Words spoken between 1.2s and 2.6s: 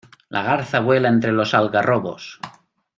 los algarrobos.